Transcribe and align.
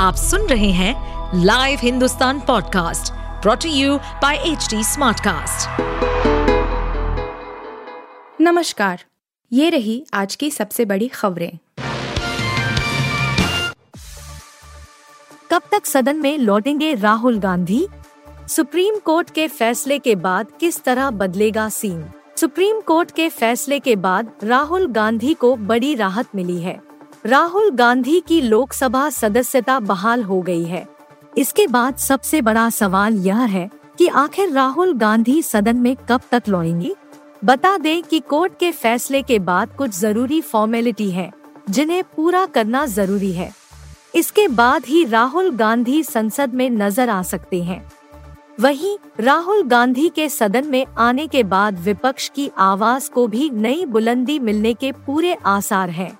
आप 0.00 0.14
सुन 0.14 0.46
रहे 0.46 0.70
हैं 0.70 1.40
live 1.44 1.78
Hindustan 1.82 2.40
podcast 2.40 3.12
brought to 3.42 3.68
you 3.68 3.96
by 3.98 4.36
H 4.36 4.68
smartcast. 4.74 5.80
नमस्कार, 8.40 9.04
ये 9.52 9.70
रही 9.70 10.06
आज 10.14 10.36
की 10.36 10.50
सबसे 10.50 10.84
बड़ी 10.84 11.08
खबरें। 11.08 11.58
कब 15.50 15.62
तक 15.72 15.86
सदन 15.86 16.16
में 16.16 16.38
लौटेंगे 16.38 16.94
राहुल 16.94 17.38
गांधी? 17.38 17.86
सुप्रीम 18.48 18.98
कोर्ट 18.98 19.30
के 19.30 19.48
फैसले 19.48 19.98
के 19.98 20.14
बाद 20.14 20.46
किस 20.60 20.82
तरह 20.84 21.10
बदलेगा 21.10 21.68
सीन? 21.68 22.04
सुप्रीम 22.36 22.80
कोर्ट 22.80 23.10
के 23.10 23.28
फैसले 23.28 23.78
के 23.78 23.96
बाद 23.96 24.32
राहुल 24.42 24.86
गांधी 24.86 25.34
को 25.34 25.56
बड़ी 25.56 25.94
राहत 25.94 26.26
मिली 26.34 26.60
है। 26.62 26.89
राहुल 27.24 27.70
गांधी 27.70 28.20
की 28.20 28.40
लोकसभा 28.40 29.08
सदस्यता 29.10 29.78
बहाल 29.80 30.22
हो 30.22 30.40
गई 30.42 30.64
है। 30.64 30.86
इसके 31.38 31.66
बाद 31.66 31.96
सबसे 31.96 32.40
बड़ा 32.42 32.68
सवाल 32.70 33.16
यह 33.16 33.38
है 33.38 33.68
कि 33.98 34.06
आखिर 34.08 34.52
राहुल 34.52 34.92
गांधी 34.94 35.42
सदन 35.42 35.76
में 35.76 35.94
कब 36.08 36.20
तक 36.30 36.42
लौटेंगे? 36.48 36.94
बता 37.44 37.76
दें 37.78 38.02
कि 38.02 38.20
कोर्ट 38.20 38.52
के 38.58 38.70
फैसले 38.72 39.20
के 39.22 39.38
बाद 39.38 39.74
कुछ 39.76 39.90
ज़रूरी 39.90 40.40
फॉर्मेलिटी 40.40 41.10
है, 41.10 41.30
जिन्हें 41.70 42.02
पूरा 42.16 42.44
करना 42.46 42.86
ज़रूरी 42.86 43.32
है। 43.32 43.50
इसके 44.14 44.46
बाद 44.48 44.86
ही 44.86 45.04
राहुल 45.04 45.50
गांधी 45.50 46.02
संसद 46.02 46.54
में 46.54 46.68
नज़र 46.70 47.08
आ 47.08 47.22
सकते 47.22 47.62
हैं। 47.62 47.84
वहीं 48.60 48.96
राहुल 49.20 49.62
गांधी 49.62 50.08
के 50.08 50.28
सदन 50.28 50.66
में 50.66 50.84
आने 50.98 51.26
के 51.26 51.42
बाद 51.44 51.78
विपक्ष 51.78 52.28
की 52.28 52.50
आवाज़ 52.58 53.10
को 53.10 53.26
भी 53.26 53.50
नई 53.50 53.84
बुलंदी 53.84 54.38
मिलने 54.38 54.74
के 54.74 54.92
पूरे 55.06 55.36
आसार 55.46 55.90
हैं। 55.90 56.18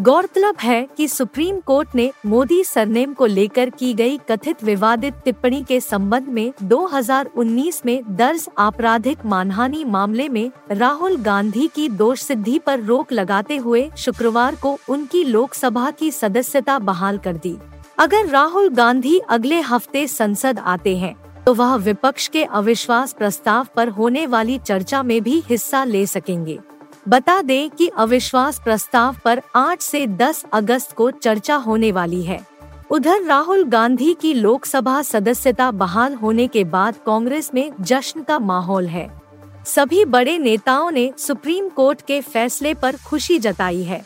गौरतलब 0.00 0.56
है 0.60 0.86
कि 0.96 1.06
सुप्रीम 1.08 1.58
कोर्ट 1.60 1.94
ने 1.94 2.10
मोदी 2.26 2.62
सरनेम 2.64 3.12
को 3.12 3.26
लेकर 3.26 3.70
की 3.70 3.92
गई 3.94 4.16
कथित 4.30 4.62
विवादित 4.64 5.14
टिप्पणी 5.24 5.62
के 5.62 5.80
संबंध 5.80 6.28
में 6.28 6.52
2019 6.62 7.84
में 7.86 8.16
दर्ज 8.16 8.48
आपराधिक 8.58 9.26
मानहानि 9.26 9.84
मामले 9.84 10.28
में 10.28 10.50
राहुल 10.70 11.16
गांधी 11.16 11.66
की 11.66 11.88
दोष 11.88 12.22
सिद्धि 12.22 12.58
पर 12.58 12.80
रोक 12.80 13.12
लगाते 13.12 13.56
हुए 13.56 13.88
शुक्रवार 13.98 14.54
को 14.54 14.76
उनकी 14.88 15.24
लोकसभा 15.24 15.90
की 15.90 16.10
सदस्यता 16.10 16.78
बहाल 16.78 17.18
कर 17.18 17.36
दी। 17.36 17.56
अगर 17.98 18.26
राहुल 18.26 18.68
गांधी 18.70 19.18
अगले 19.30 19.60
हफ़्ते 19.60 20.06
संसद 20.08 20.58
आते 20.58 20.96
हैं 20.96 21.14
तो 21.46 21.54
वह 21.54 21.76
विपक्ष 21.76 22.28
के 22.28 22.44
अविश्वास 22.44 23.12
प्रस्ताव 23.12 23.66
पर 23.76 23.88
होने 23.90 24.26
वाली 24.26 24.58
चर्चा 24.58 25.02
में 25.02 25.20
भी 25.22 25.42
हिस्सा 25.46 25.84
ले 25.84 26.06
सकेंगे। 26.06 26.58
बता 27.08 27.42
दें 27.42 27.70
कि 27.70 27.88
अविश्वास 27.88 28.60
प्रस्ताव 28.64 29.16
पर 29.24 29.40
8 29.54 29.82
से 29.82 30.06
10 30.06 30.44
अगस्त 30.52 30.92
को 30.92 31.10
चर्चा 31.10 31.54
होने 31.54 31.92
वाली 31.92 32.22
है। 32.22 32.46
उधर 32.90 33.22
राहुल 33.22 33.64
गांधी 33.64 34.14
की 34.14 34.34
लोकसभा 34.34 35.02
सदस्यता 35.02 35.70
बहाल 35.70 36.14
होने 36.14 36.46
के 36.46 36.64
बाद 36.64 36.94
कांग्रेस 37.06 37.50
में 37.54 37.72
जश्न 37.80 38.22
का 38.22 38.38
माहौल 38.38 38.86
है। 38.86 39.20
सभी 39.66 40.04
बड़े 40.04 40.38
नेताओं 40.38 40.90
ने 40.90 41.12
सुप्रीम 41.18 41.68
कोर्ट 41.68 42.02
के 42.06 42.20
फैसले 42.20 42.74
पर 42.74 42.96
खुशी 42.96 43.38
जताई 43.38 43.82
है। 43.82 44.04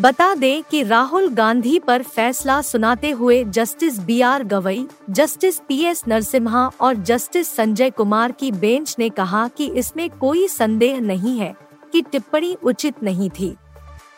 बता 0.00 0.34
दें 0.34 0.62
कि 0.62 0.82
राहुल 0.82 1.28
गांधी 1.28 1.78
पर 1.78 2.02
फैसला 2.02 2.62
सुनाते 2.62 3.10
हुए 3.10 3.44
justice 3.44 3.98
B 3.98 4.20
R 4.20 4.44
Gavai, 4.44 4.86
justice 5.10 5.58
P 5.58 5.84
S 5.84 6.02
Narasimha 6.08 6.70
और 6.80 6.94
जस्टिस 6.94 7.48
संजय 7.48 7.90
कुमार 7.90 8.32
की 8.32 8.52
बेंच 8.52 8.96
ने 8.98 9.08
कहा 9.08 9.48
कि 9.48 9.66
इसमें 9.66 10.10
कोई 10.10 10.48
संदेह 10.48 11.00
नहीं 11.00 11.38
है। 11.38 11.69
कि 11.92 12.02
टिप्पणी 12.02 12.56
उचित 12.62 13.02
नहीं 13.02 13.30
थी। 13.30 13.54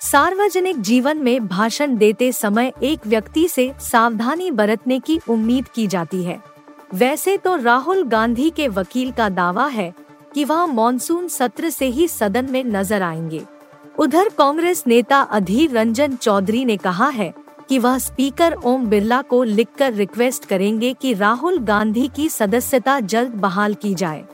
सार्वजनिक 0.01 0.81
जीवन 0.81 1.19
में 1.19 1.47
भाषण 1.49 1.97
देते 1.97 2.33
समय 2.33 2.73
एक 2.83 3.07
व्यक्ति 3.07 3.49
से 3.49 3.73
सावधानी 3.81 4.51
बरतने 4.51 4.99
की 4.99 5.21
उम्मीद 5.29 5.69
की 5.69 5.87
जाती 5.87 6.23
है। 6.25 6.39
वैसे 6.95 7.37
तो 7.37 7.57
राहुल 7.57 8.03
गांधी 8.05 8.51
के 8.51 8.69
वकील 8.69 9.13
का 9.13 9.29
दावा 9.29 9.67
है 9.67 9.93
कि 10.35 10.45
वह 10.45 10.67
मानसून 10.67 11.29
सत्र 11.29 11.71
से 11.71 11.87
ही 11.87 12.09
सदन 12.09 12.51
में 12.51 12.63
नज़र 12.65 13.03
आएँगे। 13.03 13.43
उधर 13.99 14.29
कांग्रेस 14.29 14.85
नेता 14.87 15.21
अधीर 15.21 15.71
रंजन 15.71 16.17
चौधरी 16.17 16.65
ने 16.65 16.77
कहा 16.77 17.09
है 17.09 17.33
कि 17.69 17.79
वह 17.79 17.99
स्पीकर 17.99 18.55
ओम 18.55 18.87
बिरला 18.87 19.23
को 19.23 19.43
लिखकर 19.43 19.93
रिक्वेस्ट 19.93 20.45
करेंगे 20.45 20.93
कि 20.93 21.13
राहुल 21.15 21.59
गांधी 21.59 22.09
की 22.17 22.29
सदस्यता 22.29 22.99
जल्द 23.01 23.33
बहाल 23.33 23.75
की 23.75 23.95
जाए। 23.95 24.25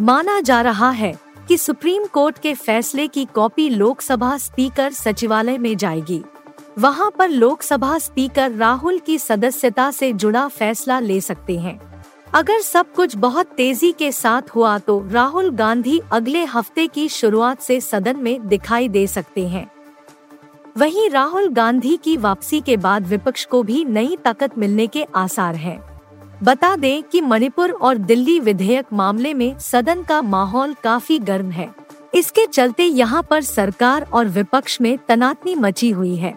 माना 0.00 0.40
जा 0.40 0.60
रहा 0.60 0.90
है 0.90 1.14
कि 1.48 1.56
सुप्रीम 1.56 2.04
कोर्ट 2.04 2.38
के 2.38 2.54
फैसले 2.54 3.06
की 3.08 3.24
कॉपी 3.24 3.68
लोकसभा 3.68 4.36
स्पीकर 4.38 4.92
सचिवालय 4.92 5.58
में 5.58 5.76
जाएगी। 5.76 6.22
वहाँ 6.78 7.10
पर 7.18 7.28
लोकसभा 7.28 7.98
स्पीकर 7.98 8.50
राहुल 8.50 8.98
की 8.98 9.18
सदस्यता 9.18 9.90
से 9.90 10.12
जुड़ा 10.12 10.46
फैसला 10.48 10.98
ले 11.00 11.20
सकते 11.20 11.58
हैं। 11.58 11.80
अगर 12.34 12.60
सब 12.60 12.92
कुछ 12.94 13.16
बहुत 13.16 13.46
तेज़ी 13.46 13.92
के 13.92 14.10
साथ 14.12 14.54
हुआ 14.54 14.78
तो 14.78 15.02
राहुल 15.10 15.50
गांधी 15.50 16.00
अगले 16.12 16.44
हफ़्ते 16.44 16.86
की 16.86 17.08
शुरुआत 17.08 17.60
से 17.60 17.80
सदन 17.80 18.16
में 18.16 18.46
दिखाई 18.48 18.88
दे 18.88 19.06
सकते 19.06 19.46
हैं। 19.48 19.66
वहीं 20.76 21.08
राहुल 21.10 21.48
गांधी 21.48 21.96
की 21.96 22.16
वापसी 22.16 22.60
के 22.60 22.76
बाद 22.76 23.06
विपक्ष 23.06 23.44
को 23.44 23.62
भी 23.62 23.84
नई 23.84 24.16
ताकत 24.24 24.58
मिलने 24.58 24.86
के 24.86 25.06
आसार 25.14 25.54
हैं। 25.54 25.78
बता 26.42 26.74
दें 26.76 27.02
कि 27.02 27.20
मणिपुर 27.20 27.70
और 27.72 27.98
दिल्ली 27.98 28.38
विधेयक 28.40 28.86
मामले 28.92 29.32
में 29.34 29.58
सदन 29.58 30.02
का 30.02 30.20
माहौल 30.22 30.74
काफ़ी 30.84 31.18
गर्म 31.18 31.50
है। 31.50 31.68
इसके 32.14 32.46
चलते 32.46 32.84
यहाँ 32.84 33.22
पर 33.22 33.42
सरकार 33.42 34.06
और 34.12 34.28
विपक्ष 34.28 34.80
में 34.80 34.96
तनातनी 35.08 35.54
मची 35.54 35.90
हुई 35.90 36.14
है। 36.16 36.34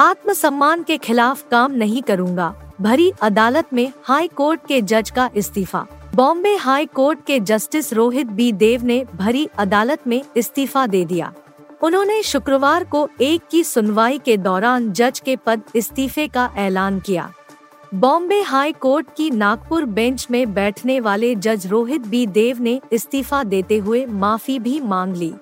आत्मसम्मान 0.00 0.82
के 0.82 0.96
खिलाफ 0.98 1.44
काम 1.50 1.72
नहीं 1.72 2.02
करूँगा, 2.02 2.54
भरी 2.80 3.12
अदालत 3.22 3.72
में 3.72 3.92
हाई 4.04 4.28
कोर्ट 4.28 4.66
के 4.68 4.80
जज 4.82 5.10
का 5.10 5.30
इस्तीफा। 5.36 5.86
बॉम्बे 6.14 6.56
हाई 6.56 6.86
कोर्ट 6.86 7.24
के 7.26 7.40
जस्टिस 7.40 7.92
रोहित 7.92 8.26
बी 8.26 8.52
देव 8.52 8.84
ने 8.84 9.04
भरी 9.14 9.48
अदालत 9.58 10.06
में 10.06 10.22
इस्तीफा 10.36 10.86
दे 10.86 11.04
दिया। 11.04 11.32
उन्होंने 11.82 12.22
शुक्रवार 12.22 12.84
को 12.84 13.08
एक 13.20 13.42
की 13.50 13.64
सुनवाई 13.64 14.18
के 14.18 14.36
दौरान 14.36 14.92
जज 14.92 15.20
के 15.20 15.36
पद 15.36 15.62
इस्तीफे 15.74 16.28
का 16.28 16.50
ऐलान 16.56 17.00
किया। 17.00 17.32
बॉम्बे 17.94 18.40
हाई 18.42 18.72
कोर्ट 18.72 19.06
की 19.16 19.28
नागपुर 19.30 19.84
बेंच 19.86 20.26
में 20.30 20.52
बैठने 20.54 20.98
वाले 21.00 21.34
जज 21.34 21.66
रोहित 21.66 22.06
बी. 22.06 22.26
देव 22.26 22.60
ने 22.60 22.80
इस्तीफा 22.92 23.42
देते 23.44 23.76
हुए 23.78 24.04
माफ़ी 24.06 24.58
भी 24.58 24.80
मांग 24.80 25.14
ली। 25.16 25.32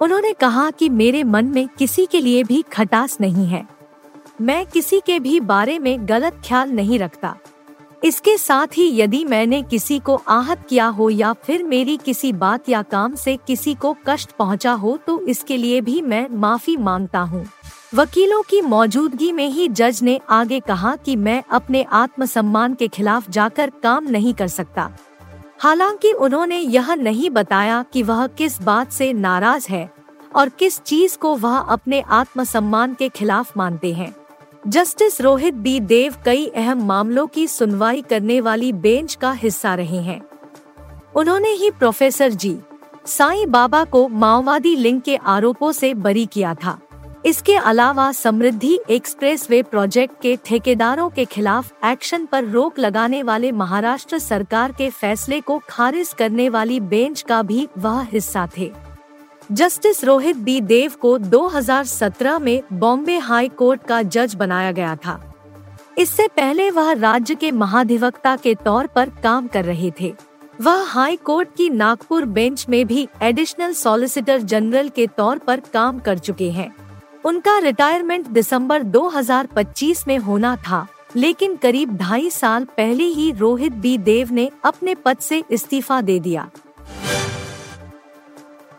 उन्होंने 0.00 0.32
कहा 0.32 0.70
कि 0.70 0.88
मेरे 0.88 1.22
मन 1.24 1.46
में 1.46 1.66
किसी 1.68 2.04
के 2.06 2.20
लिए 2.20 2.44
भी 2.44 2.62
खटास 2.72 3.16
नहीं 3.20 3.46
है। 3.46 3.66
मैं 4.40 4.64
किसी 4.66 5.00
के 5.00 5.18
भी 5.20 5.40
बारे 5.40 5.78
में 5.78 6.08
गलत 6.08 6.40
ख्याल 6.44 6.70
नहीं 6.70 6.98
रखता। 6.98 7.34
इसके 8.04 8.36
साथ 8.38 8.76
ही 8.76 8.88
यदि 9.00 9.24
मैंने 9.24 9.62
किसी 9.62 9.98
को 9.98 10.20
आहत 10.28 10.66
किया 10.68 10.86
हो 10.88 11.10
या 11.10 11.32
फिर 11.44 11.62
मेरी 11.64 11.96
किसी 11.96 12.32
बात 12.34 12.68
या 12.68 12.82
काम 12.84 13.14
से 13.14 13.36
किसी 13.46 13.74
को 13.74 13.96
कष्ट 14.06 14.36
पहुँचा 14.38 14.72
हो 14.74 14.96
तो 15.06 15.20
इसके 15.26 15.56
लिए 15.56 15.80
भी 15.80 16.00
मैं 16.02 16.26
माफ़ी 16.30 16.76
माँगता 16.76 17.20
हूँ। 17.20 17.46
वकीलों 17.94 18.42
की 18.42 18.60
मौजूदगी 18.60 19.32
में 19.32 19.48
ही 19.48 19.68
जज 19.68 20.00
ने 20.02 20.20
आगे 20.30 20.60
कहा 20.60 20.96
कि 20.96 21.16
मैं 21.16 21.42
अपने 21.50 21.82
आत्मसम्मान 21.82 22.74
के 22.74 22.88
खिलाफ 22.88 23.30
जाकर 23.30 23.70
काम 23.82 24.04
नहीं 24.04 24.34
कर 24.34 24.48
सकता। 24.48 24.90
हालाँकि 25.58 26.12
उन्होंने 26.12 26.58
यह 26.58 26.94
नहीं 26.94 27.30
बताया 27.30 27.84
कि 27.92 28.02
वह 28.02 28.26
किस 28.26 28.60
बात 28.62 28.92
से 28.92 29.12
नाराज़ 29.12 29.68
है 29.68 29.90
और 30.34 30.48
किस 30.48 30.80
चीज़ 30.80 31.18
को 31.18 31.34
वह 31.36 31.58
अपने 31.58 32.00
आत्मसम्मान 32.00 32.94
के 32.94 33.08
खिलाफ 33.08 33.56
मानते 33.56 33.92
हैं। 33.92 34.14
Justice 34.68 35.20
Rohit 35.20 35.54
B. 35.54 35.80
देव 35.80 36.14
कई 36.24 36.46
अहम 36.46 36.86
मामलों 36.86 37.26
की 37.26 37.46
सुनवाई 37.46 38.02
करने 38.02 38.40
वाली 38.40 38.72
बेंच 38.72 39.14
का 39.14 39.32
हिस्सा 39.32 39.74
रहे 39.74 40.02
हैं। 40.02 40.20
उन्होंने 41.16 41.48
ही 41.48 41.70
प्रोफेसर 41.70 42.30
जी, 42.30 42.58
साईं 43.06 43.50
बाबा 43.50 43.84
को 43.84 44.08
माओवादी 44.08 44.76
लिंग 44.76 45.00
के 45.00 45.16
आरोपों 45.16 45.72
से 45.72 45.94
बरी 45.94 46.26
किया 46.26 46.54
था। 46.54 46.78
इसके 47.26 47.54
अलावा 47.56 48.12
समृद्धि 48.12 48.78
एक्सप्रेस 48.90 49.50
वे 49.50 49.62
प्रोजेक्ट 49.62 50.14
के 50.22 50.38
ठेकेदारों 50.44 51.10
के 51.10 51.24
खिलाफ 51.24 51.72
एक्शन 51.84 52.26
पर 52.26 52.44
रोक 52.44 52.78
लगाने 52.78 53.22
वाले 53.22 53.52
महाराष्ट्र 53.52 54.18
सरकार 54.18 54.72
के 54.72 54.90
फैसले 54.90 55.40
को 55.40 55.60
खारिज 55.68 56.12
करने 56.18 56.48
वाली 56.48 56.80
बेंच 56.80 57.22
का 57.22 57.42
भी 57.42 57.68
वह 57.78 58.00
हिस्सा 58.02 58.48
थे। 58.58 58.72
Justice 59.52 60.04
Rohit 60.04 60.36
B. 60.36 60.60
देव 60.60 60.92
को 61.00 61.18
2017 61.18 62.38
में 62.38 62.62
बॉम्बे 62.72 63.18
हाई 63.18 63.48
कोर्ट 63.48 63.82
का 63.82 64.02
जज 64.02 64.34
बनाया 64.34 64.72
गया 64.72 64.96
था। 64.96 65.20
इससे 65.98 66.28
पहले 66.28 66.70
वह 66.70 66.92
राज्य 66.92 67.34
के 67.34 67.50
महाधिवक्ता 67.50 68.36
के 68.36 68.54
तौर 68.54 68.86
पर 68.86 69.08
काम 69.08 69.46
कर 69.46 69.64
रहे 69.64 69.92
थे। 70.00 70.14
वह 70.60 70.84
हाई 70.84 71.16
कोर्ट 71.16 71.48
की 71.56 71.70
नागपुर 71.70 72.24
बेंच 72.24 72.66
में 72.68 72.86
भी 72.86 73.08
एडिशनल 73.22 73.72
सॉलिसिटर 73.72 74.38
जनरल 74.38 74.88
के 74.88 75.06
तौर 75.06 75.38
पर 75.38 75.60
काम 75.60 75.98
कर 75.98 76.18
चुके 76.18 76.50
हैं। 76.50 76.87
उनका 77.28 77.58
रिटायरमेंट 77.58 78.26
दिसंबर 78.26 78.82
2025 78.82 80.06
में 80.08 80.18
होना 80.18 80.56
था, 80.56 80.86
लेकिन 81.16 81.56
करीब 81.56 81.96
ढाई 81.96 82.30
साल 82.30 82.64
पहले 82.64 83.04
ही 83.04 83.32
रोहित 83.32 83.72
बी. 83.72 83.98
देव 83.98 84.28
ने 84.32 84.50
अपने 84.64 84.94
पद 84.94 85.18
से 85.18 85.42
इस्तीफा 85.50 86.00
दे 86.00 86.18
दिया। 86.20 86.50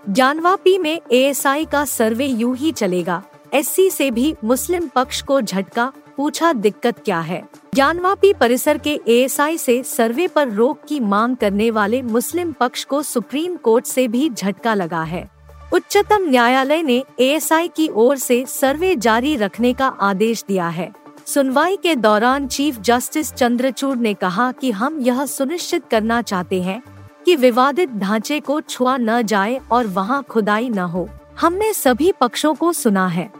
जानवापी 0.09 0.77
में 0.77 1.01
एएसआई 1.11 1.65
का 1.65 1.85
सर्वे 1.85 2.25
यूँ 2.25 2.55
ही 2.57 2.71
चलेगा। 2.71 3.23
एससी 3.53 3.89
से 3.89 4.11
भी 4.11 4.35
मुस्लिम 4.43 4.87
पक्ष 4.87 5.21
को 5.21 5.41
झटका, 5.41 5.91
पूछा 6.17 6.53
दिक्कत 6.53 6.99
क्या 6.99 7.19
है? 7.19 7.43
जानवापी 7.75 8.33
परिसर 8.33 8.77
के 8.77 8.99
एएसआई 9.07 9.57
से 9.57 9.83
सर्वे 9.83 10.27
पर 10.27 10.49
रोक 10.49 10.79
की 10.87 10.99
मांग 10.99 11.35
करने 11.35 11.71
वाले 11.71 12.01
मुस्लिम 12.01 12.51
पक्ष 12.51 12.83
को 12.83 13.01
सुप्रीम 13.03 13.55
कोर्ट 13.55 13.85
से 13.85 14.07
भी 14.07 14.29
झटका 14.29 14.73
लगा 14.73 15.03
है। 15.03 15.38
उच्चतम 15.73 16.29
न्यायालय 16.29 16.81
ने 16.83 17.03
एएसआई 17.19 17.67
की 17.67 17.89
ओर 17.89 18.17
से 18.17 18.45
सर्वे 18.47 18.95
जारी 18.95 19.35
रखने 19.35 19.73
का 19.73 19.87
आदेश 19.87 20.43
दिया 20.47 20.67
है। 20.69 20.91
सुनवाई 21.25 21.77
के 21.77 21.95
दौरान 21.95 22.47
चीफ 22.47 22.79
जस्टिस 22.79 23.33
चंद्रचूड़ 23.33 23.97
ने 23.97 24.13
कहा 24.13 24.51
कि 24.51 24.71
हम 24.71 24.99
यह 24.99 25.25
सुनिश्चित 25.25 25.83
करना 25.91 26.21
चाहते 26.21 26.61
हैं 26.61 26.81
कि 27.25 27.35
विवादित 27.35 27.89
ढांचे 27.89 28.39
को 28.39 28.61
छुआ 28.61 28.97
न 28.97 29.21
जाए 29.21 29.59
और 29.71 29.87
वहाँ 29.87 30.23
खुदाई 30.23 30.69
न 30.69 30.79
हो। 30.79 31.09
हमने 31.39 31.73
सभी 31.73 32.11
पक्षों 32.11 32.53
को 32.55 32.73
सुना 32.73 33.07
है। 33.07 33.31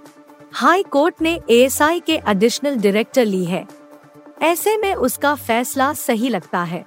हाई 0.54 0.84
कोर्ट 0.84 1.16
ने 1.22 1.40
एएसआई 1.50 2.00
के 2.00 2.20
एडिशनल 2.28 2.76
डायरेक्टर 2.76 3.26
ली 3.26 3.46
है। 3.46 3.68
ऐसे 4.42 4.78
में 4.78 4.96
उसका 4.96 5.36
फैसला 5.36 5.94
सही 5.94 6.30
लगता 6.30 6.64
है। 6.64 6.86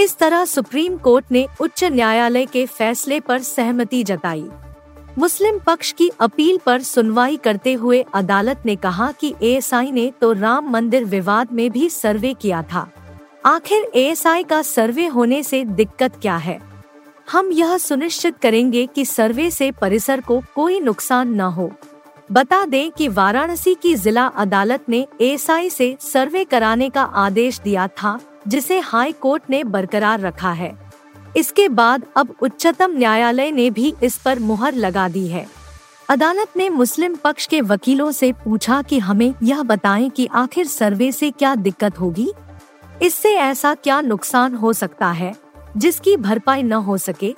इस 0.00 0.16
तरह 0.18 0.44
सुप्रीम 0.44 0.96
कोर्ट 0.96 1.24
ने 1.32 1.46
उच्च 1.60 1.84
न्यायालय 1.84 2.46
के 2.46 2.66
फैसले 2.66 3.20
पर 3.20 3.38
सहमति 3.38 4.02
जताई। 4.04 4.44
मुस्लिम 5.18 5.58
पक्ष 5.58 5.92
की 5.92 6.10
अपील 6.20 6.58
पर 6.66 6.82
सुनवाई 6.82 7.36
करते 7.36 7.72
हुए 7.72 8.04
अदालत 8.14 8.62
ने 8.66 8.76
कहा 8.76 9.12
कि 9.12 9.34
एएसआई 9.42 9.90
ने 9.90 10.12
तो 10.20 10.32
राम 10.32 10.70
मंदिर 10.70 11.04
विवाद 11.04 11.52
में 11.52 11.70
भी 11.70 11.88
सर्वे 11.90 12.34
किया 12.34 12.62
था। 12.62 12.88
आखिर 13.46 13.90
एएसआई 13.94 14.42
का 14.42 14.62
सर्वे 14.62 15.06
होने 15.06 15.42
से 15.42 15.64
दिक्कत 15.64 16.16
क्या 16.22 16.36
है? 16.36 16.58
हम 17.32 17.50
यह 17.52 17.76
सुनिश्चित 17.78 18.38
करेंगे 18.38 18.86
कि 18.86 19.04
सर्वे 19.04 19.50
से 19.50 19.70
परिसर 19.70 20.20
को 20.20 20.42
कोई 20.54 20.80
नुकसान 20.80 21.34
न 21.34 21.40
हो। 21.40 21.70
बता 22.32 22.64
दें 22.66 22.90
कि 22.90 23.08
वाराणसी 23.08 23.74
की 23.74 23.94
जिला 23.94 24.26
अदालत 24.26 24.88
ने 24.88 25.06
एएसआई 25.20 25.70
से 25.70 25.96
सर्वे 26.00 26.44
कराने 26.44 26.90
का 26.90 27.02
आदेश 27.02 27.60
दिया 27.60 27.88
था 27.88 28.18
जिसे 28.48 28.78
हाई 28.78 29.12
कोर्ट 29.12 29.42
ने 29.50 29.64
बरकरार 29.64 30.20
रखा 30.20 30.52
है। 30.52 30.78
इसके 31.36 31.68
बाद 31.68 32.04
अब 32.16 32.34
उच्चतम 32.42 32.90
न्यायालय 32.90 33.50
ने 33.50 33.70
भी 33.70 33.94
इस 34.02 34.16
पर 34.16 34.38
मुहर 34.38 34.74
लगा 34.74 35.08
दी 35.08 35.26
है। 35.28 35.46
अदालत 36.08 36.48
ने 36.56 36.68
मुस्लिम 36.68 37.14
पक्ष 37.14 37.46
के 37.46 37.60
वकीलों 37.60 38.12
से 38.12 38.32
पूछा 38.32 38.82
कि 38.82 38.98
हमें 38.98 39.34
यह 39.42 39.62
बताएँ 39.62 40.10
कि 40.10 40.28
आखिर 40.32 40.66
सर्वे 40.66 41.12
से 41.12 41.30
क्या 41.30 41.54
दिक्कत 41.54 42.00
होगी? 42.00 42.32
इससे 43.02 43.34
ऐसा 43.34 43.74
क्या 43.74 44.00
नुकसान 44.00 44.54
हो 44.54 44.72
सकता 44.72 45.10
है, 45.10 45.36
जिसकी 45.76 46.16
भरपाई 46.16 46.62
न 46.62 46.72
हो 46.72 46.98
सके? 46.98 47.36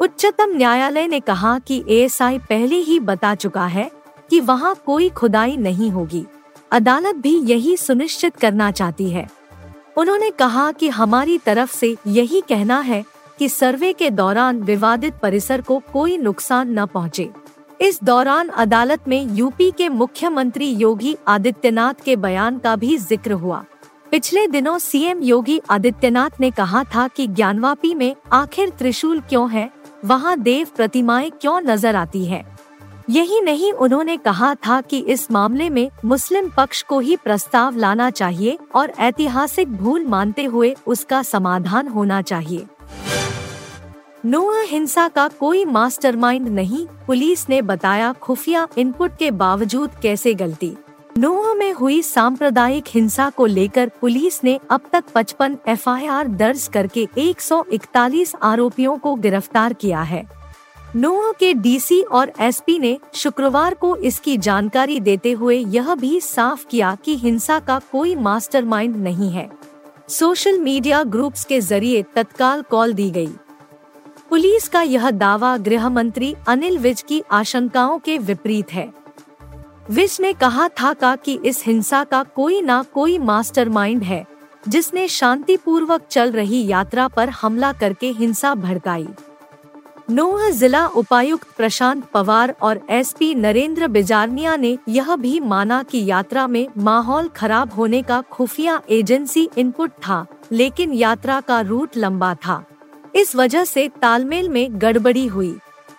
उच्चतम 0.00 0.56
न्यायालय 0.56 1.06
ने 1.06 1.20
कहा 1.20 1.58
कि 1.58 1.84
एएसआई 1.88 2.38
पहले 2.38 2.76
ही 2.76 3.00
बता 3.00 3.34
चुका 3.34 3.66
है 3.66 3.90
कि 4.30 4.40
वहाँ 4.40 4.74
कोई 4.86 5.08
खुदाई 5.08 5.56
नहीं 5.56 5.90
होगी। 5.90 6.26
अदालत 6.72 7.14
भी 7.14 7.38
यही 7.38 7.76
सुनिश्चित 7.76 8.36
करना 8.36 8.70
चाहती 8.70 9.10
है। 9.10 9.43
उन्होंने 9.96 10.30
कहा 10.30 10.72
कि 10.72 10.88
हमारी 10.88 11.38
तरफ़ 11.38 11.72
से 11.72 11.96
यही 12.06 12.40
कहना 12.40 12.78
है 12.80 13.04
कि 13.38 13.48
सर्वे 13.48 13.92
के 13.92 14.10
दौरान 14.10 14.62
विवादित 14.62 15.14
परिसर 15.22 15.60
को 15.60 15.82
कोई 15.92 16.18
नुकसान 16.18 16.78
न 16.78 16.86
पहुँचे। 16.86 17.30
इस 17.80 18.02
दौरान 18.04 18.48
अदालत 18.48 19.08
में 19.08 19.36
यूपी 19.36 19.70
के 19.70 19.88
मुख्यमंत्री 19.88 20.70
योगी 20.70 21.16
आदित्यनाथ 21.28 21.94
के 22.04 22.16
बयान 22.16 22.58
का 22.58 22.76
भी 22.76 22.96
ज़िक्र 22.98 23.32
हुआ। 23.32 23.64
पिछले 24.10 24.46
दिनों 24.46 24.78
सीएम 24.78 25.22
योगी 25.22 25.60
आदित्यनाथ 25.70 26.40
ने 26.40 26.50
कहा 26.50 26.84
था 26.84 27.08
कि 27.08 27.26
ज्ञानवापी 27.26 27.94
में 27.94 28.14
आखिर 28.32 28.70
त्रिशूल 28.70 29.20
क्यों 29.20 29.50
है? 29.50 29.70
वहाँ 30.04 30.38
देव 30.38 30.66
प्रतिमाएँ 30.76 31.30
क्यों 31.30 31.60
नज़र 31.60 31.96
आती 31.96 32.24
है? 32.24 32.53
यही 33.10 33.40
नहीं 33.40 33.72
उन्होंने 33.72 34.16
कहा 34.16 34.54
था 34.54 34.80
कि 34.80 34.98
इस 34.98 35.30
मामले 35.30 35.68
में 35.70 35.90
मुस्लिम 36.04 36.48
पक्ष 36.48 36.82
को 36.82 36.98
ही 36.98 37.16
प्रस्ताव 37.16 37.76
लाना 37.76 38.10
चाहिए 38.10 38.58
और 38.74 38.92
ऐतिहासिक 38.98 39.72
भूल 39.72 40.04
मानते 40.04 40.44
हुए 40.44 40.74
उसका 40.86 41.22
समाधान 41.22 41.88
होना 41.88 42.22
चाहिए। 42.22 42.66
नोआ 44.24 44.60
हिंसा 44.60 45.08
का 45.08 45.28
कोई 45.28 45.64
मास्टरमाइंड 45.64 46.48
नहीं, 46.48 46.86
पुलिस 47.06 47.48
ने 47.48 47.62
बताया 47.62 48.12
खुफिया 48.12 48.66
इनपुट 48.78 49.16
के 49.16 49.30
बावजूद 49.30 49.90
कैसे 50.02 50.34
गलती। 50.34 50.76
नोआ 51.18 51.52
में 51.54 51.72
हुई 51.72 52.00
सांप्रदायिक 52.02 52.84
हिंसा 52.88 53.28
को 53.30 53.46
लेकर 53.46 53.90
पुलिस 54.00 54.44
ने 54.44 54.58
अब 54.70 54.80
तक 54.92 55.04
55 55.16 55.56
एफआईआर 55.68 56.28
दर्ज 56.28 56.66
करके 56.72 57.08
141 57.18 58.34
आरोपियों 58.42 58.96
को 58.98 59.14
गिरफ़्तार 59.14 59.72
किया 59.72 60.00
है। 60.02 60.43
नोआ 60.96 61.30
के 61.32 61.52
डीसी 61.54 62.00
और 62.02 62.32
एसपी 62.40 62.78
ने 62.78 62.98
शुक्रवार 63.14 63.74
को 63.74 63.94
इसकी 63.96 64.36
जानकारी 64.36 64.98
देते 65.00 65.32
हुए 65.32 65.56
यह 65.56 65.94
भी 65.94 66.20
साफ़ 66.20 66.66
किया 66.66 66.94
कि 66.94 67.16
हिंसा 67.16 67.58
का 67.58 67.78
कोई 67.92 68.14
मास्टरमाइंड 68.16 68.96
नहीं 68.96 69.30
है। 69.30 69.48
सोशल 70.08 70.58
मीडिया 70.58 71.02
ग्रुप्स 71.04 71.44
के 71.44 71.60
ज़रिए 71.60 72.02
तत्काल 72.14 72.62
कॉल 72.62 72.92
दी 72.92 73.10
गई। 73.10 73.32
पुलिस 74.30 74.68
का 74.68 74.82
यह 74.82 75.10
दावा 75.10 75.56
गृह 75.56 75.88
मंत्री 75.88 76.34
अनिल 76.48 76.78
विज 76.78 77.02
की 77.02 77.22
आशंकाओं 77.30 77.98
के 77.98 78.18
विपरीत 78.18 78.72
है। 78.72 78.92
विज 79.90 80.16
ने 80.20 80.32
कहा 80.32 80.68
था 80.68 80.92
का 80.92 81.14
कि 81.16 81.38
इस 81.44 81.62
हिंसा 81.66 82.04
का 82.04 82.22
कोई 82.34 82.62
ना 82.62 82.82
कोई 82.94 83.18
मास्टरमाइंड 83.18 84.02
है, 84.02 84.24
जिसने 84.68 85.08
शांतिपूर्वक 85.08 86.06
चल 86.10 86.32
रही 86.32 86.66
यात्रा 86.66 87.08
पर 87.08 87.28
हमला 87.32 87.72
करके 87.72 88.10
हिंसा 88.10 88.54
भड़काई। 88.54 89.06
नोह 90.08 90.50
जिला 90.50 90.86
उपायुक्त 90.86 91.56
प्रशांत 91.56 92.04
पवार 92.04 92.54
और 92.62 92.80
एसपी 92.90 93.34
नरेंद्र 93.34 93.86
बिजारनिया 93.88 94.56
ने 94.56 94.76
यह 94.88 95.14
भी 95.16 95.38
माना 95.40 95.82
कि 95.82 96.04
यात्रा 96.04 96.46
में 96.46 96.66
माहौल 96.78 97.28
खराब 97.28 97.72
होने 97.72 98.02
का 98.02 98.20
खुफिया 98.20 98.80
एजेंसी 98.90 99.48
इनपुट 99.58 99.90
था, 99.90 100.26
लेकिन 100.52 100.92
यात्रा 100.92 101.40
का 101.40 101.60
रूट 101.60 101.96
लंबा 101.96 102.34
था। 102.34 102.64
इस 103.14 103.36
वजह 103.36 103.64
से 103.64 103.88
तालमेल 104.02 104.48
में 104.48 104.80
गड़बड़ी 104.82 105.26
हुई। 105.26 105.56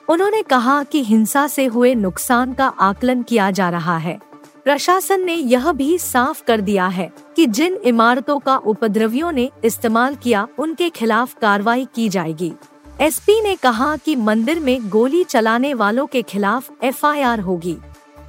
उन्होंने 0.09 0.41
कहा 0.41 0.83
कि 0.83 1.03
हिंसा 1.03 1.47
से 1.47 1.65
हुए 1.65 1.95
नुकसान 1.95 2.53
का 2.53 2.67
आकलन 2.67 3.23
किया 3.23 3.49
जा 3.51 3.69
रहा 3.69 3.97
है। 3.97 4.19
प्रशासन 4.63 5.21
ने 5.21 5.35
यह 5.35 5.71
भी 5.71 5.97
साफ़ 5.97 6.43
कर 6.43 6.61
दिया 6.61 6.87
है 6.87 7.11
कि 7.35 7.47
जिन 7.47 7.73
इमारतों 7.73 8.39
का 8.39 8.57
उपद्रवियों 8.57 9.31
ने 9.31 9.49
इस्तेमाल 9.63 10.15
किया, 10.15 10.47
उनके 10.59 10.89
खिलाफ 10.89 11.35
कार्रवाई 11.41 11.87
की 11.95 12.09
जाएगी। 12.09 12.53
एसपी 13.01 13.41
ने 13.41 13.55
कहा 13.55 13.97
कि 13.97 14.15
मंदिर 14.15 14.59
में 14.59 14.89
गोली 14.89 15.23
चलाने 15.23 15.73
वालों 15.73 16.05
के 16.05 16.21
खिलाफ 16.21 16.69
एफआईआर 16.83 17.39
होगी। 17.39 17.77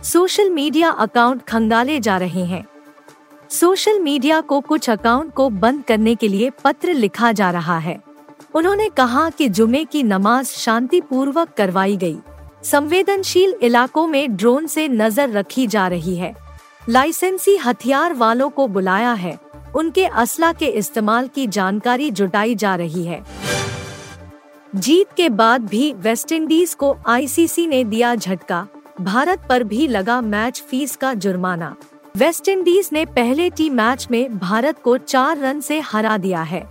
सोशल 0.02 0.50
मीडिया 0.50 0.90
अकाउंट 0.90 1.42
खंगाले 1.42 2.00
जा 2.00 2.16
रहे 2.16 2.44
हैं। 2.44 2.66
सोशल 3.50 4.00
मीडिया 4.00 4.40
को 4.40 4.60
कुछ 4.60 4.90
अकाउंट 4.90 5.32
को 5.32 5.48
बंद 5.50 5.84
करने 5.84 6.14
के 6.14 6.28
लिए 6.28 6.50
पत्र 6.64 6.94
लिखा 6.94 7.32
जा 7.32 7.50
रहा 7.50 7.78
है। 7.78 7.98
उन्होंने 8.54 8.88
कहा 8.88 9.30
कि 9.30 9.48
जुमे 9.48 9.84
की 9.84 10.02
नमाज़ 10.02 10.46
शांति 10.46 11.00
पूर्वक 11.00 11.48
करवाई 11.48 11.96
गई। 11.96 12.18
संवेदनशील 12.62 13.54
इलाकों 13.62 14.06
में 14.06 14.36
ड्रोन 14.36 14.66
से 14.66 14.88
नज़र 14.88 15.30
रखी 15.30 15.66
जा 15.66 15.88
रही 15.88 16.16
है। 16.16 16.34
लाइसेंसी 16.88 17.56
हथियार 17.56 18.14
वालों 18.14 18.50
को 18.50 18.66
बुलाया 18.66 19.12
है। 19.12 19.38
उनके 19.76 20.06
असला 20.06 20.52
के 20.52 20.66
इस्तेमाल 20.66 21.28
की 21.28 21.46
जानकारी 21.46 22.10
जुटाई 22.10 22.54
जा 22.54 22.76
रही 22.76 23.04
है। 23.04 23.24
जीत 24.76 25.12
के 25.16 25.28
बाद 25.28 25.66
भी 25.66 25.92
वेस्टइंडीज 25.92 26.72
को 26.74 26.96
आईसीसी 27.06 27.66
ने 27.66 27.82
दिया 27.84 28.14
झटका। 28.14 28.66
भारत 29.00 29.42
पर 29.48 29.62
भी 29.64 29.86
लगा 29.88 30.20
मैच 30.20 30.62
फ़ीस 30.70 30.96
का 30.96 31.12
जुर्माना। 31.14 31.74
वेस्टइंडीज 32.16 32.88
ने 32.92 33.04
पहले 33.06 33.48
टी 33.50 33.68
मैच 33.70 34.06
में 34.10 34.38
भारत 34.38 34.78
को 34.78 34.96
चार 34.98 35.38
रन 35.38 35.60
से 35.60 35.78
हरा 35.80 36.16
दिया 36.18 36.42
है। 36.42 36.62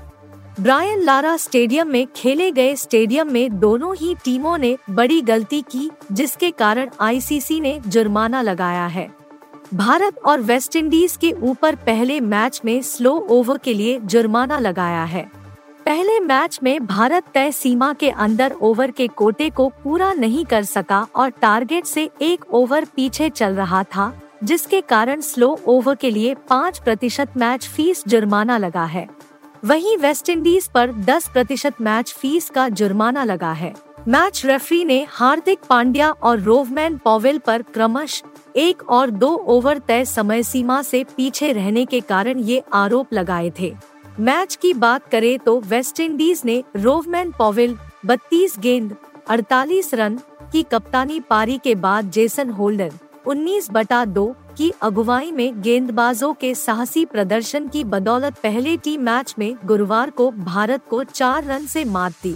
ब्रायन 0.60 1.02
लारा 1.02 1.36
स्टेडियम 1.38 1.88
में 1.88 2.06
खेले 2.16 2.52
गए 2.52 2.76
स्टेडियम 2.76 3.32
में 3.32 3.60
दोनों 3.60 3.96
ही 3.96 4.14
टीमों 4.16 4.58
ने 4.58 4.78
बड़ी 4.90 5.22
गलती 5.22 5.62
की, 5.62 5.90
जिसके 6.12 6.52
कारण 6.52 6.90
आईसीसी 7.00 7.60
ने 7.60 7.80
जुर्माना 7.88 8.42
लगाया 8.42 8.86
है। 8.88 9.10
भारत 9.74 10.20
और 10.26 10.42
वेस्टइंडीज 10.42 11.18
के 11.18 11.32
ऊपर 11.32 11.76
पहले 11.76 12.20
मैच 12.20 12.62
में 12.66 12.82
स्लो 12.82 13.16
ओवर 13.30 13.58
के 13.58 13.74
लिए 13.74 14.00
जुर्माना 14.00 14.60
लगाया 14.60 15.04
है। 15.04 15.45
पहले 15.86 16.20
मैच 16.20 16.60
में 16.64 16.86
भारत 16.88 17.24
तय 17.34 17.52
सीमा 17.52 17.92
के 17.94 18.10
अंदर 18.10 18.54
ओवर 18.62 18.92
के 18.92 19.08
कोटे 19.08 19.50
को 19.50 19.68
पूरा 19.84 20.12
नहीं 20.14 20.46
कर 20.46 20.64
सका 20.64 21.02
और 21.16 21.30
टारगेट 21.32 21.86
से 21.86 22.10
एक 22.22 22.46
ओवर 22.54 22.86
पीछे 22.86 23.30
चल 23.30 23.54
रहा 23.54 23.84
था, 23.86 24.12
जिसके 24.44 24.82
कारण 24.82 25.22
स्लो 25.22 25.60
ओवर 25.68 25.96
के 25.96 26.12
लिए 26.12 26.34
पाँच 26.50 26.80
प्रतिशत 26.80 27.38
मैच 27.38 27.68
फ़ीस 27.68 28.04
जुर्माना 28.08 28.58
लगा 28.58 28.86
है। 28.86 29.08
वहीं 29.66 29.98
वेस्टइंडीज 29.98 30.68
पर 30.68 30.92
10 31.04 31.30
प्रतिशत 31.30 31.82
मैच 31.82 32.14
फ़ीस 32.14 32.50
का 32.50 32.68
जुर्माना 32.70 33.24
लगा 33.24 33.52
है। 33.52 33.74
मैच 34.08 34.46
रेफरी 34.46 34.84
ने 34.86 35.06
हार्दिक 35.10 35.60
पांड्या 35.70 36.12
और 36.12 36.40
रोवमैन 36.40 36.98
पॉवेल 36.98 37.38
पर 37.38 37.62
क्रमश 37.74 38.24
एक 38.56 38.90
और 38.90 39.10
दो 39.10 39.36
ओवर 39.48 39.78
तय 39.78 40.06
समय 40.06 40.44
सीमा 40.44 40.82
से 40.82 41.04
पीछे 41.18 41.52
रहने 41.52 41.86
के 41.86 42.00
कारण 42.02 42.40
ये 42.40 42.64
आरोप 42.74 43.14
लगाए 43.14 43.52
थे। 43.60 43.76
मैच 44.20 44.56
की 44.56 44.74
बात 44.74 45.08
करें 45.12 45.38
तो 45.40 45.60
वेस्टइंडीज 45.60 46.42
ने 46.46 46.64
रोवमैन 46.76 47.32
पॉविल 47.32 47.76
32 48.06 48.58
गेंद 48.60 48.96
48 49.32 49.94
रन 49.94 50.18
की 50.52 50.62
कप्तानी 50.64 51.20
पारी 51.20 51.58
के 51.58 51.74
बाद 51.76 52.12
जेसन 52.12 52.50
होल्डर 52.50 52.94
19 53.28 53.70
बटा 53.72 54.04
दो 54.06 54.26
की 54.58 54.72
अगुवाई 54.82 55.32
में 55.32 55.62
गेंदबाजों 55.62 56.34
के 56.34 56.54
साहसी 56.56 57.06
प्रदर्शन 57.06 57.68
की 57.68 57.84
बदौलत 57.84 58.38
पहले 58.44 58.78
टी 58.78 58.98
मैच 58.98 59.36
में 59.40 59.56
गुरुवार 59.66 60.10
को 60.10 60.30
भारत 60.32 60.82
को 60.90 61.04
चार 61.04 61.44
रन 61.44 61.66
से 61.66 61.86
मात 61.86 62.14
दी। 62.24 62.36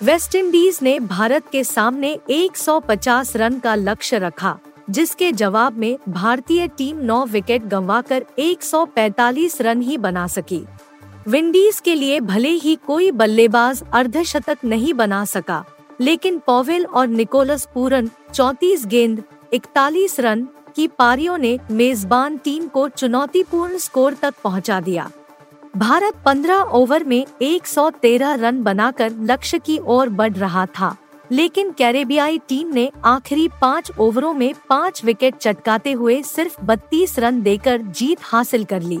वेस्टइंडीज 0.00 0.78
ने 0.82 0.98
भारत 1.00 1.48
के 1.52 1.64
सामने 1.64 2.18
150 2.30 3.36
रन 3.36 3.58
का 3.58 3.74
लक्ष्य 3.74 4.18
रखा, 4.18 4.58
जिसके 4.90 5.32
जवाब 5.32 5.78
में 5.78 5.96
भारतीय 6.08 6.66
टीम 6.68 7.00
9 7.02 7.24
विकेट 7.26 7.66
गंवाकर 7.66 8.24
145 8.38 9.60
रन 9.60 9.82
ही 9.82 9.96
बना 9.98 10.26
सकी। 10.26 10.64
विंडीज 11.28 11.78
के 11.80 11.94
लिए 11.94 12.18
भले 12.20 12.48
ही 12.48 12.74
कोई 12.76 13.10
बल्लेबाज 13.10 13.82
अर्धशतक 13.92 14.58
नहीं 14.64 14.92
बना 14.94 15.24
सका, 15.24 15.64
लेकिन 16.00 16.38
पॉवेल 16.38 16.84
और 16.86 17.06
निकोलस 17.06 17.66
पूरन 17.74 18.10
34 18.34 18.84
गेंद 18.86 19.22
41 19.54 20.18
रन 20.20 20.46
की 20.76 20.86
पारियों 20.88 21.38
ने 21.38 21.58
मेजबान 21.70 22.36
टीम 22.36 22.66
को 22.68 22.88
चुनौतीपूर्ण 22.88 23.78
स्कोर 23.78 24.14
तक 24.14 24.34
पहुँचा 24.44 24.80
दिया। 24.80 25.10
भारत 25.76 26.22
15 26.26 26.62
ओवर 26.72 27.04
में 27.04 27.24
113 27.42 28.34
रन 28.34 28.62
बनाकर 28.62 29.12
लक्ष्य 29.22 29.58
की 29.58 29.78
ओर 29.78 30.08
बढ़ 30.10 30.32
रहा 30.32 30.66
था, 30.78 30.94
लेकिन 31.30 31.72
कैरेबियाई 31.72 32.38
टीम 32.48 32.72
ने 32.74 32.90
आखिरी 33.04 33.48
पाँच 33.60 33.90
ओवरों 33.98 34.32
में 34.34 34.52
पाँच 34.68 35.04
विकेट 35.04 35.36
चटकाते 35.36 35.92
हुए 35.92 36.22
सिर्फ़ 36.24 36.64
32 36.64 37.18
रन 37.18 37.42
देकर 37.42 37.82
जीत 37.82 38.18
हासिल 38.22 38.64
कर 38.64 38.82
ली। 38.82 39.00